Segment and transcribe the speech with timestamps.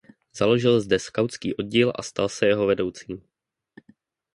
[0.35, 3.21] Založil zde skautský oddíl a stal se jeho vedoucím.